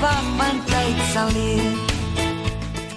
[0.00, 1.94] wat van tyd sal leer.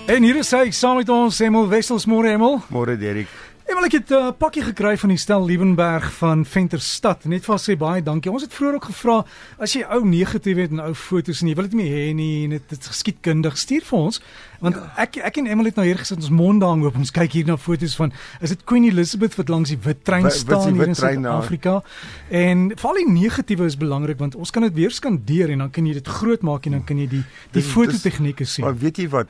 [0.10, 2.60] En hier is hy saam met ons Hemel Wessels môre Hemel.
[2.74, 3.30] Môre Derek.
[3.70, 7.26] Emel ek het 'n uh, pakkie gekry van die stel Liebenberg van Venterstad.
[7.26, 8.32] Net vir sê baie dankie.
[8.32, 9.26] Ons het vroeër ook gevra
[9.60, 12.44] as jy ou negatief het en ou foto's en jy wil dit nie hê nie
[12.44, 14.22] en dit is geskiedkundig stuur vir ons.
[14.60, 14.94] Want ja.
[14.98, 16.96] ek ek en Emel het nou hier gesit ons monde hang oop.
[16.98, 20.32] Ons kyk hier na foto's van is dit Queen Elizabeth wat langs die wit trein
[20.32, 21.84] staan hier in Suid-Afrika.
[22.30, 25.86] En veral die negatiewe is belangrik want ons kan dit weer skandeer en dan kan
[25.86, 28.66] jy dit groot maak en dan kan jy die die fototegnieke sien.
[28.66, 29.30] Maar weet jy wat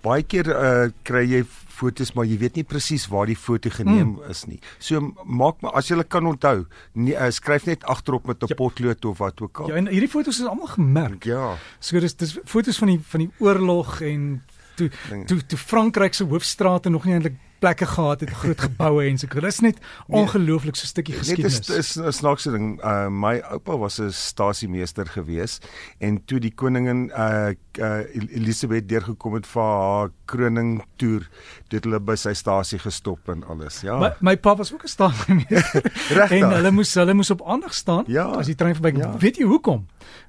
[0.00, 1.44] baie keer uh, kry jy
[1.76, 4.32] fotos maar jy weet nie presies waar die foto geneem mm.
[4.32, 4.60] is nie.
[4.78, 8.58] So maak maar as jy kan onthou, nie, uh, skryf net agterop met 'n ja.
[8.58, 9.68] potlood of wat ook al.
[9.68, 11.24] Ja, en hierdie fotos is almal gemerk.
[11.24, 11.56] Ja.
[11.80, 14.42] So dis dis fotos van die van die oorlog en
[14.76, 14.90] toe
[15.26, 19.26] toe toe Frankryk se hoofstrate nog nie eintlik plekke gehad het, groot geboue en so.
[19.26, 20.20] Dit is net nee.
[20.20, 21.60] ongelooflik so 'n stukkie geskiedenis.
[21.60, 22.84] Dit is 'n snaakse ding.
[22.84, 25.58] Uh my oupa was 'n stasiemeester gewees
[25.98, 31.28] en toe die koningin uh, uh Elisabeth deurgekom het vir haar kroning toer,
[31.68, 33.80] het hulle by sy stasie gestop en alles.
[33.80, 33.98] Ja.
[33.98, 35.82] My, my pa was ook 'n stasiemeester.
[36.38, 38.24] en hulle moes hulle moes op aandag staan ja.
[38.24, 39.12] as die trein verbykom.
[39.12, 39.18] Ja.
[39.18, 39.86] Weet jy hoekom?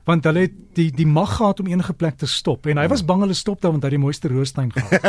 [0.08, 3.06] Want hulle het die die mag gehad om enige plek te stop en hy was
[3.06, 5.02] bang hulle stop daar want hy het die mooiste roostyn gehad.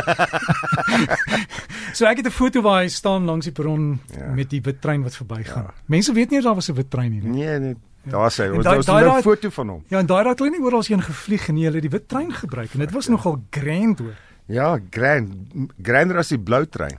[1.97, 4.33] so ek het 'n foto waar hy staan langs die perron ja.
[4.35, 5.71] met die wit trein wat verbygaan.
[5.71, 5.75] Ja.
[5.87, 7.23] Mense weet nie daar was 'n wit trein nie.
[7.23, 7.77] Nee, nee.
[8.03, 8.11] Ja.
[8.11, 9.85] Daar sê ons daar's 'n foto van hom.
[9.89, 11.65] Ja, en daai raak hulle nie oral heen gevlieg nie.
[11.65, 13.11] Hulle het die wit trein gebruik en dit was ja.
[13.11, 14.17] nogal grand hoor.
[14.47, 15.35] Ja, grand.
[15.83, 16.99] Grander as die blou trein.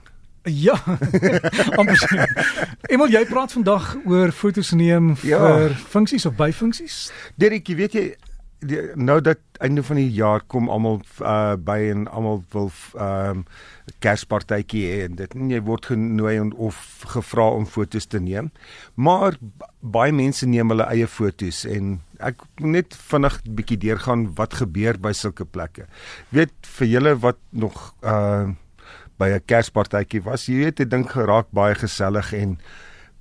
[0.50, 0.76] Ja.
[2.92, 5.38] Emel, jy praat vandag oor fotos neem ja.
[5.38, 7.06] vir funksies of byfunksies?
[7.40, 8.04] Derek, jy weet jy
[8.60, 13.44] die, nou dat einde van die jaar kom almal uh, by en almal wil ehm
[13.44, 13.44] um,
[14.00, 16.76] Kerspartytjie hê en dit en jy word genooi en of
[17.10, 18.52] gevra om fotos te neem.
[18.94, 19.34] Maar
[19.82, 25.10] baie mense neem hulle eie fotos en ek net vinnig bietjie deurgaan wat gebeur by
[25.16, 25.88] sulke plekke.
[26.30, 28.54] Weet vir julle wat nog uh
[29.20, 32.58] by 'n Kerspartytjie was, jy weet, dit dink geraak baie gesellig en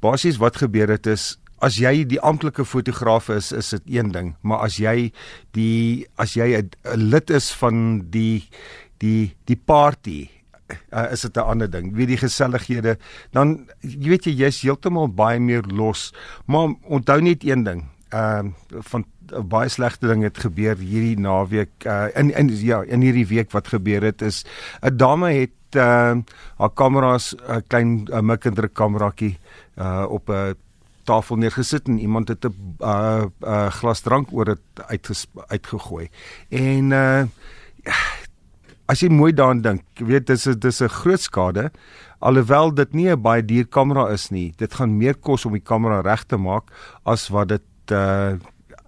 [0.02, 4.34] basies wat gebeur het is as jy die amptelike fotograaf is, is dit een ding,
[4.42, 5.12] maar as jy
[5.58, 8.48] die as jy 'n lid is van die
[9.00, 10.30] die die party
[10.94, 11.96] uh, is dit 'n ander ding.
[11.96, 12.98] Wie die gesellighede,
[13.32, 16.14] dan jy weet jy jy's heeltemal baie meer los.
[16.46, 17.86] Maar onthou net een ding.
[18.10, 22.82] Ehm uh, van uh, baie slegte ding het gebeur hierdie naweek uh, in in ja,
[22.82, 24.46] in hierdie week wat gebeur het is
[24.82, 26.18] 'n dame het uh,
[26.58, 29.38] haar kameras 'n uh, klein uh, mikindruk kameratjie
[29.78, 30.56] uh, op 'n
[31.04, 34.62] tafel neergesit en iemand het 'n uh, uh, glas drank oor dit
[35.48, 36.10] uitgegooi.
[36.50, 37.24] En uh
[38.90, 41.72] as jy mooi daaraan dink, weet dis dis 'n groot skade
[42.20, 44.54] alhoewel dit nie 'n baie duur kamera is nie.
[44.58, 46.72] Dit gaan meer kos om die kamera reg te maak
[47.04, 48.34] as wat dit uh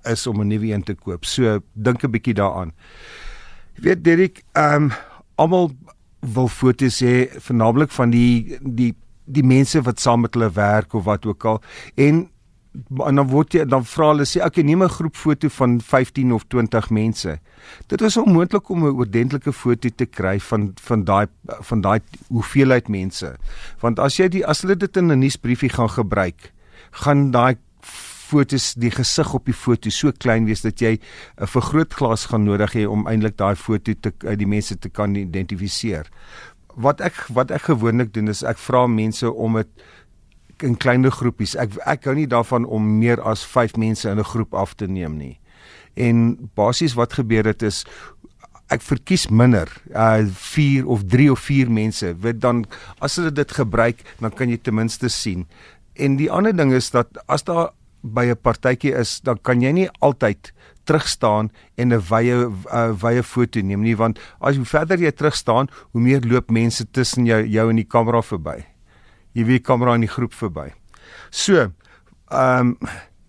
[0.04, 1.26] is om 'n nuwe een te koop.
[1.26, 2.72] So dink 'n bietjie daaraan.
[3.76, 4.92] Jy weet Dirk, ehm um,
[5.36, 5.72] almal
[6.22, 8.94] wil foto's hê vernaamlik van die die
[9.26, 11.62] die mense wat saam met hulle werk of wat ook al
[11.96, 12.28] en
[13.06, 16.32] en dan word jy dan vra hulle sê ek neem 'n groep foto van 15
[16.32, 17.40] of 20 mense.
[17.88, 21.28] Dit is onmoontlik om 'n oordentlike foto te kry van van daai
[21.70, 22.00] van daai
[22.30, 23.36] hoeveelheid mense.
[23.82, 26.54] Want as jy die as hulle dit in 'n nuusbriefie gaan gebruik,
[26.92, 27.58] gaan daai
[28.32, 32.74] fotos die gesig op die foto so klein wees dat jy 'n vergrootglas gaan nodig
[32.74, 36.08] hê om eintlik daai foto te die mense te kan identifiseer.
[36.76, 39.70] Wat ek wat ek gewoonlik doen is ek vra mense om dit
[40.64, 41.56] in kleiner groepies.
[41.56, 44.88] Ek ek hou nie daarvan om meer as 5 mense in 'n groep af te
[44.88, 45.40] neem nie.
[45.96, 47.86] En basies wat gebeur het is
[48.72, 52.16] ek verkies minder, uh 4 of 3 of 4 mense.
[52.22, 52.66] Wat dan
[53.00, 55.48] as hulle dit gebruik, dan kan jy ten minste sien.
[55.94, 57.72] En die ander ding is dat as daar
[58.04, 60.54] by 'n partytjie is, dan kan jy nie altyd
[60.86, 65.70] terugstaan en 'n wye uh, wye foto neem nie want as hoe verder jy terugstaan,
[65.92, 68.72] hoe meer loop mense tussen jou jou en die kamera verby
[69.38, 70.72] jy weet kamera in die groep verby.
[71.32, 71.70] So,
[72.32, 72.76] ehm um,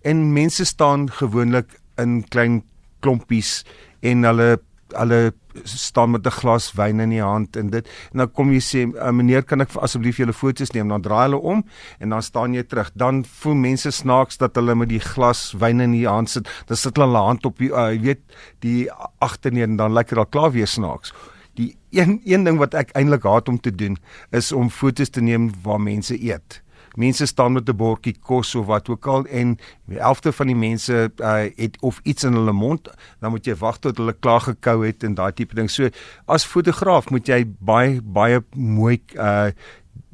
[0.03, 2.57] en mense staan gewoonlik in klein
[2.99, 3.61] klompies
[4.03, 4.57] en hulle
[4.95, 8.59] hulle staan met 'n glas wyn in die hand en dit en dan kom jy
[8.59, 10.89] sê uh, meneer kan ek asseblief julle foto's neem?
[10.89, 11.63] Dan draai hulle om
[11.99, 12.91] en dan staan jy terug.
[12.95, 16.49] Dan voel mense snaaks dat hulle met die glas wyn in die hand sit.
[16.67, 18.21] Dan sit hulle hulle hand op uh, jy weet
[18.59, 21.13] die agterneer en dan lekker al klaar weer snaaks.
[21.53, 23.97] Die een een ding wat ek eintlik haat om te doen
[24.31, 26.62] is om fotos te neem waar mense eet.
[26.95, 30.55] Mense staan met 'n bordjie kos of wat ook al en die helfte van die
[30.55, 34.41] mense uh, het of iets in hulle mond, dan moet jy wag tot hulle klaar
[34.41, 35.69] gekou het en daai tipe ding.
[35.69, 35.89] So
[36.25, 39.51] as fotograaf moet jy baie baie mooi uh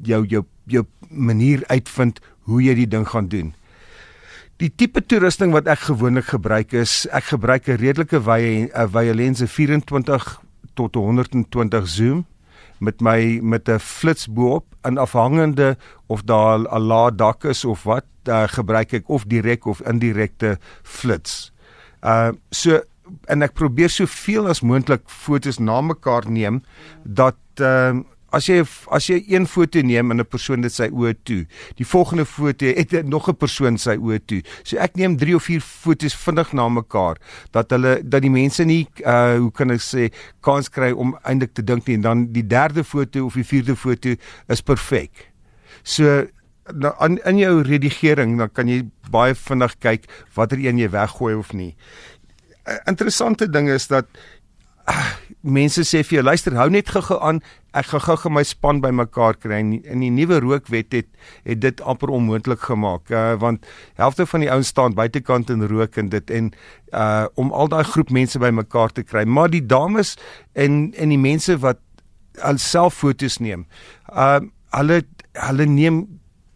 [0.02, 3.54] jou jou jou manier uitvind hoe jy die ding gaan doen.
[4.56, 9.14] Die tipe toerusting wat ek gewoonlik gebruik is ek gebruik 'n redelike wye 'n wye
[9.14, 10.40] lens 24
[10.74, 12.26] tot 120 zoom
[12.80, 17.82] met my met 'n flits bo-op en afhangende of daar 'n lae dak is of
[17.82, 21.52] wat uh, gebruik ek of direk of indirekte flits.
[22.02, 22.80] Uh so
[23.26, 26.62] en ek probeer soveel as moontlik fotos na mekaar neem
[27.04, 28.60] dat ehm uh, as jy
[28.90, 31.46] as jy een foto neem en 'n persoon dit sy oë toe,
[31.76, 34.42] die volgende foto het nog 'n persoon sy oë toe.
[34.62, 37.16] So ek neem 3 of 4 fotos vinnig na mekaar
[37.52, 41.54] dat hulle dat die mense nie uh hoe kan ek sê kans kry om eintlik
[41.54, 44.14] te dink nie en dan die derde foto of die vierde foto
[44.48, 45.30] is perfek.
[45.82, 46.26] So
[46.74, 51.52] nou in, jou redigering dan kan jy baie vinnig kyk watter een jy weggooi of
[51.52, 51.74] nie.
[52.66, 54.06] 'n Interessante ding is dat
[55.40, 57.40] mense sê vir jou luister hou net gou-gou aan.
[57.76, 59.60] Ek gaan gou-gou my span bymekaar kry.
[59.62, 61.08] En in die nuwe rookwet het
[61.48, 63.66] het dit amper onmoontlik gemaak uh, want
[64.00, 66.52] helfte van die ouens staan buitekant en rook en dit en
[66.92, 69.24] uh, om al daai groep mense bymekaar te kry.
[69.24, 70.16] Maar die dames
[70.52, 71.80] en en die mense wat
[72.46, 73.66] alself fotos neem
[74.12, 74.40] uh,
[74.76, 75.02] hulle
[75.34, 76.04] hulle neem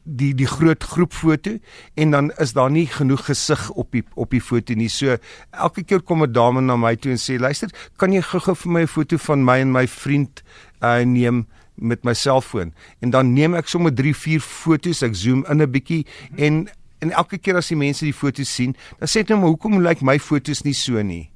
[0.04, 1.56] die die groot groep foto
[1.94, 4.88] en dan is daar nie genoeg gesig op die op die foto nie.
[4.88, 5.16] So
[5.50, 8.72] elke keer kom 'n dame na my toe en sê luister, kan jy gou-gou vir
[8.72, 10.42] my 'n foto van my en my vriend
[10.82, 15.44] uh neem met my selfoon en dan neem ek sommer 3 4 fotos, ek zoom
[15.48, 16.68] in 'n bietjie en
[17.00, 19.82] en elke keer as die mense die foto's sien, dan sê ek net maar hoekom
[19.82, 21.30] lyk my foto's nie so nie.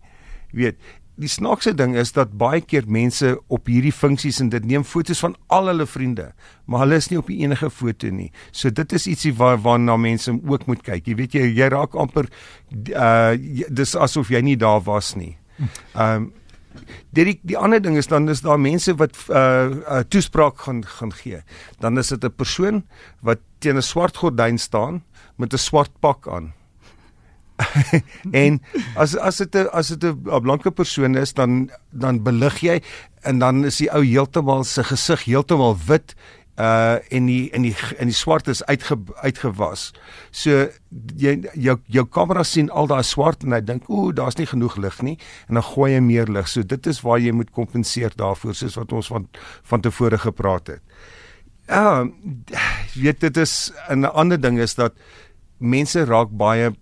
[0.53, 0.77] Weet,
[1.19, 5.21] die snaakse ding is dat baie keer mense op hierdie funksies en dit neem fotos
[5.25, 6.31] van al hulle vriende,
[6.67, 8.31] maar hulle is nie op die enige foto nie.
[8.53, 11.09] So dit is ietsie waar waarna mense ook moet kyk.
[11.11, 12.31] Jy weet jy jy raak amper
[12.95, 13.35] uh
[13.69, 15.35] dis asof jy nie daar was nie.
[15.99, 16.31] Um,
[17.11, 21.13] die die ander ding is dan is daar mense wat uh, uh toespraak gaan gaan
[21.13, 21.43] gee.
[21.81, 22.85] Dan is dit 'n persoon
[23.21, 25.03] wat teen 'n swart gordyn staan
[25.37, 26.53] met 'n swart pak aan.
[28.45, 28.61] en
[28.95, 32.83] as as dit 'n as dit 'n blanke persoon is dan dan belig jy
[33.23, 36.15] en dan is die ou heeltemal se gesig heeltemal wit
[36.59, 39.93] uh en die en die en die swart is uitge, uitgewas.
[40.31, 40.67] So
[41.17, 44.77] jy jou jou kamera sien al daai swart en hy dink ooh daar's nie genoeg
[44.77, 46.49] lig nie en dan gooi hy meer lig.
[46.51, 49.29] So dit is waar jy moet kompenseer daarvoor soos wat ons van
[49.71, 50.83] van tevore gepraat het.
[51.69, 52.09] Ja,
[52.95, 54.95] weet dit is 'n ander ding is dat
[55.59, 56.73] mense raak baie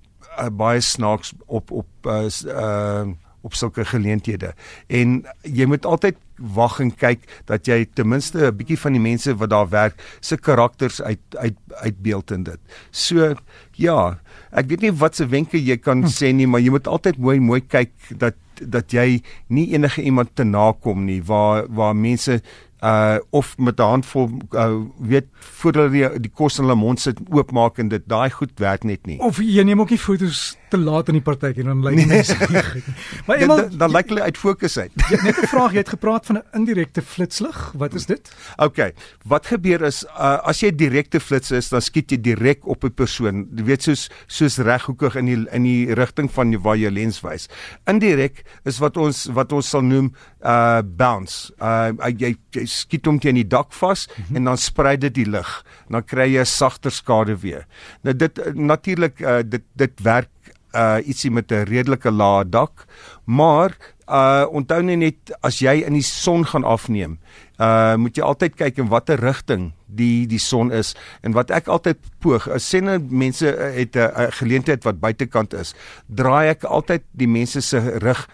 [0.40, 3.06] uh, baie snaaks op op uh, uh
[3.46, 4.54] op sulke geleenthede.
[4.90, 6.16] En jy moet altyd
[6.56, 10.02] wag en kyk dat jy ten minste 'n bietjie van die mense wat daar werk
[10.20, 12.58] se karakters uit uit uitbeeld in dit.
[12.90, 13.34] So
[13.72, 14.18] ja,
[14.50, 16.10] ek weet nie wat se wenke jy kan hm.
[16.10, 20.34] sê nie, maar jy moet altyd mooi mooi kyk dat dat jy nie enige iemand
[20.34, 22.40] te nakom nie waar waar mense
[22.86, 25.26] uh of met 'n handvol uh, weet
[25.58, 28.84] voor hulle die, die kos in hulle mond sit oopmaak en dit daai goed werk
[28.84, 29.18] net nie.
[29.20, 32.06] Of jy neem ook nie fotos te laat in die partytjie dan lyk nee.
[32.06, 32.90] mense nie goed.
[33.26, 34.92] Maar eendag dan, dan lyk hulle uit fokus uit.
[35.10, 37.72] Jy net 'n vraag, jy het gepraat van 'n indirekte flitslig.
[37.74, 38.30] Wat is dit?
[38.56, 38.92] OK.
[39.24, 42.94] Wat gebeur is uh, as jy direkte flits is, dan skiet jy direk op 'n
[42.94, 43.46] persoon.
[43.56, 47.48] Jy weet soos soos reghoekig in die in die rigting van waar jou lens wys.
[47.86, 51.52] Indirek is wat ons wat ons sal noem uh bounce.
[51.58, 54.36] Uh jy, jy skiet hom teen die dak vas mm -hmm.
[54.36, 55.64] en dan sprei dit die lig.
[55.88, 57.66] Dan kry jy 'n sagter skade weer.
[58.02, 60.28] Nou dit natuurlik uh, dit dit werk
[60.76, 62.86] uh ietsie met 'n redelike lae dak,
[63.24, 63.76] maar
[64.08, 67.18] uh onthou net as jy in die son gaan afneem,
[67.58, 71.66] uh moet jy altyd kyk in watter rigting die die son is en wat ek
[71.66, 75.74] altyd poog, as sê nou mense het 'n geleentheid wat buitekant is,
[76.06, 78.28] draai ek altyd die mense se rug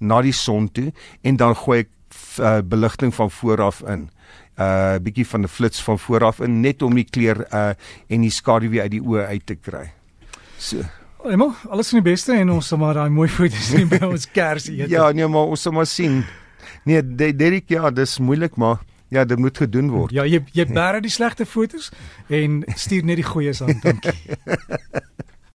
[0.00, 1.88] na die son toe en dan gooi ek
[2.40, 4.10] uh, beligting van vooraf in.
[4.56, 7.72] 'n uh, bietjie van 'n flits van vooraf in net om die kleur uh
[8.06, 9.92] en die skaduwee uit die oë uit te kry.
[10.58, 10.84] So
[11.24, 14.26] Emo, alles van die beste en ons sal maar daai mooi foto's sien by ons
[14.30, 14.90] kersie eet.
[14.90, 16.24] Ja, nee, maar ons sal maar sien.
[16.84, 20.12] Nee, Derek, ja, dis moeilik maar ja, dit moet gedoen word.
[20.12, 21.90] Ja, jy jy bære die slegte foto's
[22.28, 24.16] en stuur net die goeies aan, dankie.